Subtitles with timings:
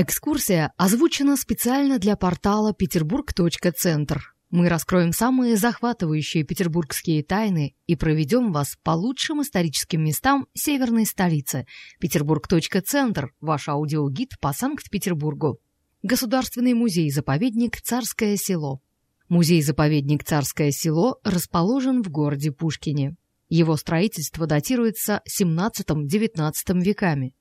[0.00, 4.32] Экскурсия озвучена специально для портала Петербург.центр.
[4.48, 11.66] Мы раскроем самые захватывающие петербургские тайны и проведем вас по лучшим историческим местам северной столицы.
[11.98, 15.58] Петербург.центр– ваш аудиогид по Санкт-Петербургу.
[16.04, 18.80] Государственный музей-заповедник «Царское село».
[19.28, 23.16] Музей-заповедник «Царское село» расположен в городе Пушкине.
[23.48, 26.52] Его строительство датируется XVII-XIX
[26.84, 27.34] веками.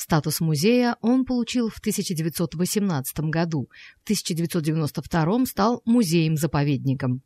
[0.00, 3.68] Статус музея он получил в 1918 году.
[3.98, 7.20] В 1992 стал музеем-заповедником.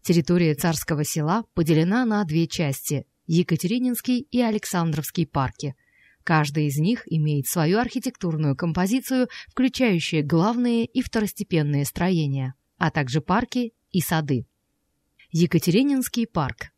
[0.00, 5.74] Территория царского села поделена на две части– Екатерининский и Александровский парки.
[6.22, 13.74] Каждый из них имеет свою архитектурную композицию, включающую главные и второстепенные строения, а также парки
[13.92, 14.46] и сады.
[15.30, 16.70] Екатерининский парк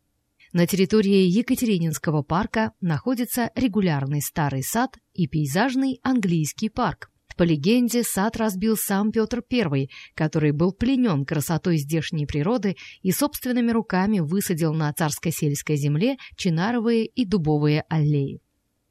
[0.52, 7.10] на территории Екатерининского парка находится регулярный старый сад и пейзажный английский парк.
[7.36, 13.72] По легенде, сад разбил сам Петр I, который был пленен красотой здешней природы и собственными
[13.72, 18.40] руками высадил на царско-сельской земле чинаровые и дубовые аллеи.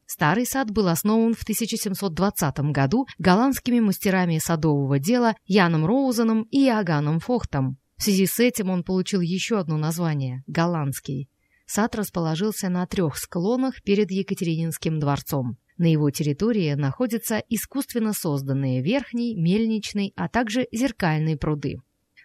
[0.05, 7.19] Старый сад был основан в 1720 году голландскими мастерами садового дела Яном Роузеном и Иоганном
[7.19, 7.77] Фохтом.
[7.97, 11.29] В связи с этим он получил еще одно название– голландский.
[11.65, 15.57] Сад расположился на трех склонах перед Екатерининским дворцом.
[15.77, 21.77] На его территории находятся искусственно созданные верхний, мельничный, а также зеркальные пруды.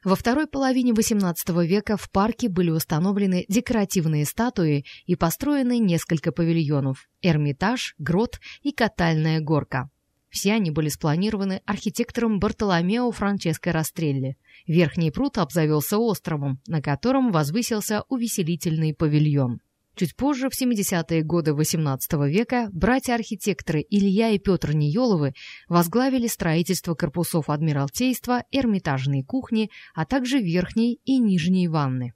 [0.03, 7.09] Во второй половине XVIII века в парке были установлены декоративные статуи и построены несколько павильонов–
[7.23, 9.91] Эрмитаж, Грот и Катальная горка.
[10.31, 14.37] Все они были спланированы архитектором Бартоломео Франческо Растрелли.
[14.67, 19.61] Верхний пруд обзавелся островом, на котором возвысился увеселительный павильон.
[20.01, 25.35] Чуть позже, в 70-е годы XVIII века, братья-архитекторы Илья и Петр Ниеловы
[25.69, 32.15] возглавили строительство корпусов Адмиралтейства, Эрмитажной кухни, а также верхней и нижней ванны.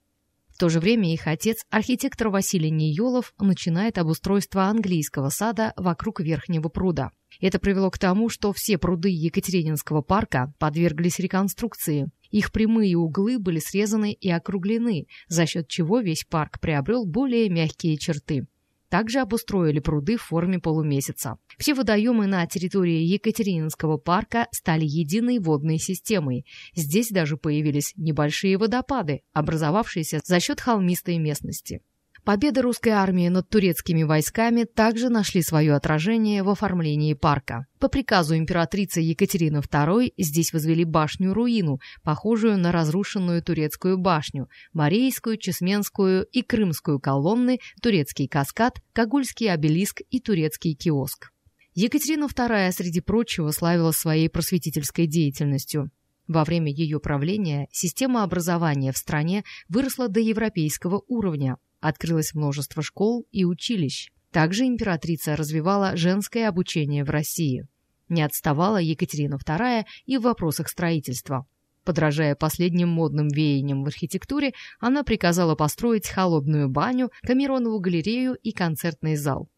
[0.54, 6.68] В то же время их отец, архитектор Василий Ниелов, начинает обустройство английского сада вокруг Верхнего
[6.68, 7.10] пруда.
[7.40, 12.06] Это привело к тому, что все пруды Екатерининского парка подверглись реконструкции.
[12.30, 17.98] Их прямые углы были срезаны и округлены, за счет чего весь парк приобрел более мягкие
[17.98, 18.46] черты.
[18.94, 21.38] Также обустроили пруды в форме полумесяца.
[21.58, 26.46] Все водоемы на территории Екатерининского парка стали единой водной системой.
[26.76, 31.80] Здесь даже появились небольшие водопады, образовавшиеся за счет холмистой местности.
[32.24, 37.66] Победы русской армии над турецкими войсками также нашли свое отражение в оформлении парка.
[37.78, 46.24] По приказу императрицы Екатерины II здесь возвели башню-руину, похожую на разрушенную турецкую башню, Марийскую, Чесменскую
[46.24, 51.30] и Крымскую колонны, турецкий каскад, Кагульский обелиск и турецкий киоск.
[51.74, 55.90] Екатерина II, среди прочего, славилась своей просветительской деятельностью.
[56.26, 63.26] Во время ее правления система образования в стране выросла до европейского уровня, Открылось множество школ
[63.30, 64.10] и училищ.
[64.32, 67.66] Также императрица развивала женское обучение в России.
[68.08, 71.46] Не отставала Екатерина II и в вопросах строительства.
[71.84, 79.16] Подражая последним модным веяниям в архитектуре, она приказала построить холодную баню, Камеронову галерею и концертный
[79.16, 79.50] зал.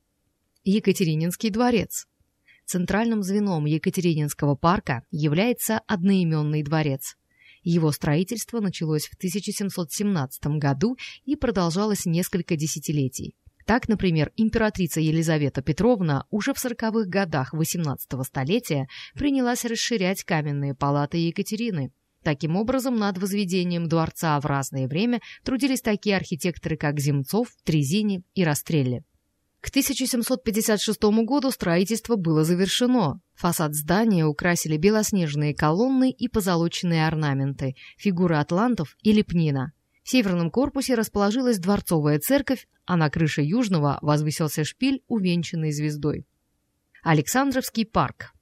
[0.64, 2.08] Екатерининский дворец.
[2.64, 7.16] Центральным звеном Екатерининского парка является одноименный дворец.
[7.66, 13.34] Его строительство началось в 1717 году и продолжалось несколько десятилетий.
[13.65, 21.19] Так, например, императрица Елизавета Петровна уже в 40-х годах XVIII столетия принялась расширять каменные палаты
[21.19, 21.91] Екатерины.
[22.22, 28.44] Таким образом, над возведением дворца в разное время трудились такие архитекторы, как Земцов, Трезини и
[28.44, 29.03] Растрелли.
[29.60, 33.21] К 1756 году строительство было завершено.
[33.37, 39.73] Фасад здания украсили белоснежные колонны и позолоченные орнаменты, фигуры атлантов и лепнина.
[40.03, 46.27] В северном корпусе расположилась дворцовая церковь, а на крыше южного возвысился шпиль, увенчанный звездой.
[47.03, 48.33] Александровский парк.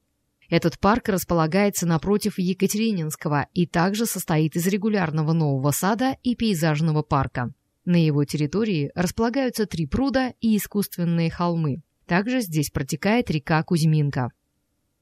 [0.48, 7.52] Этот парк располагается напротив Екатерининского и также состоит из регулярного нового сада и пейзажного парка.
[7.84, 11.82] На его территории располагаются три пруда и искусственные холмы.
[12.06, 14.30] Также здесь протекает река Кузьминка.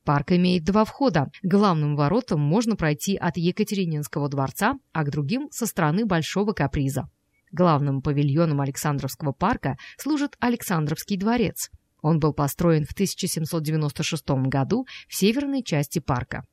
[0.04, 1.31] Парк имеет два входа.
[1.43, 7.08] Главным воротам можно пройти от Екатерининского дворца, а к другим со стороны Большого Каприза.
[7.52, 11.70] Главным павильоном Александровского парка служит Александровский дворец.
[12.00, 16.44] Он был построен в 1796 году в северной части парка.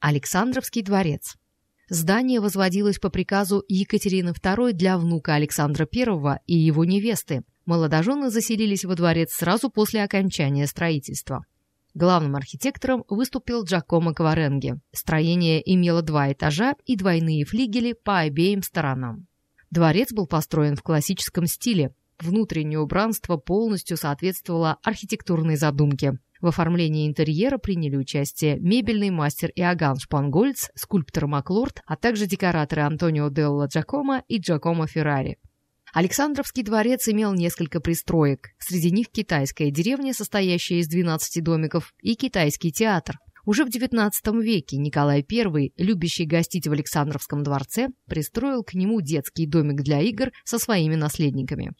[0.00, 1.36] Александровский дворец
[1.88, 7.42] Здание возводилось по приказу Екатерины II для внука Александра I и его невесты.
[7.64, 11.44] Молодожены заселились во дворец сразу после окончания строительства.
[11.96, 14.74] Главным архитектором выступил Джакомо Кваренги.
[14.92, 19.26] Строение имело два этажа и двойные флигели по обеим сторонам.
[19.70, 21.94] Дворец был построен в классическом стиле.
[22.20, 26.18] Внутреннее убранство полностью соответствовало архитектурной задумке.
[26.42, 33.30] В оформлении интерьера приняли участие мебельный мастер Иоганн Шпангольц, скульптор Маклорд, а также декораторы Антонио
[33.30, 35.38] Делла Джакомо и Джакомо Феррари.
[35.96, 38.50] Александровский дворец имел несколько пристроек.
[38.58, 43.16] Среди них китайская деревня, состоящая из 12 домиков, и китайский театр.
[43.46, 44.10] Уже в XIX
[44.42, 50.32] веке Николай I, любящий гостить в Александровском дворце, пристроил к нему детский домик для игр
[50.44, 51.72] со своими наследниками.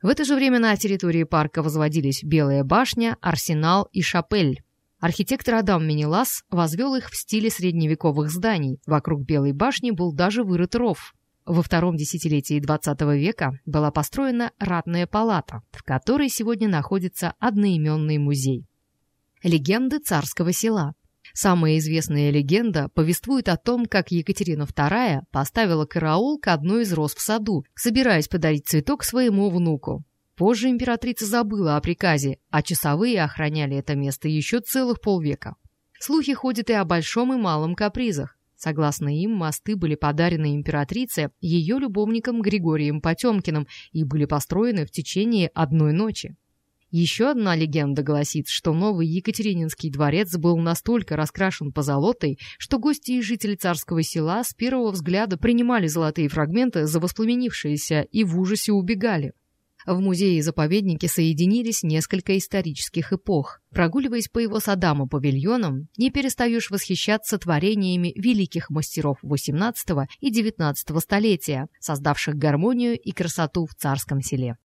[0.00, 4.62] В это же время на территории парка возводились Белая башня, Арсенал и Шапель.
[5.00, 8.78] Архитектор Адам Менелас возвел их в стиле средневековых зданий.
[8.86, 11.14] Вокруг Белой башни был даже вырыт ров.
[11.50, 18.68] Во втором десятилетии XX века была построена ратная палата, в которой сегодня находится одноименный музей.
[19.42, 20.94] Легенды царского села.
[21.34, 27.16] Самая известная легенда повествует о том, как Екатерина II поставила караул к одной из роз
[27.16, 30.04] в саду, собираясь подарить цветок своему внуку.
[30.36, 35.56] Позже императрица забыла о приказе, а часовые охраняли это место еще целых полвека.
[35.98, 38.36] Слухи ходят и о большом и малом капризах.
[38.60, 45.48] Согласно им, мосты были подарены императрице ее любовником Григорием Потемкиным и были построены в течение
[45.54, 46.36] одной ночи.
[46.90, 53.22] Еще одна легенда гласит, что новый Екатерининский дворец был настолько раскрашен позолотой, что гости и
[53.22, 59.32] жители царского села с первого взгляда принимали золотые фрагменты за воспламенившиеся и в ужасе убегали.
[59.86, 63.60] В музее и заповеднике соединились несколько исторических эпох.
[63.70, 70.74] Прогуливаясь по его садам и павильонам, не перестаешь восхищаться творениями великих мастеров XVIII и XIX
[71.00, 74.56] столетия, создавших гармонию и красоту в царском селе.